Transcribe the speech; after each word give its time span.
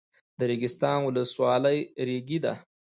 د 0.37 0.39
ریګستان 0.49 0.97
ولسوالۍ 1.05 1.79
ریګي 2.07 2.39
ده 2.43 2.53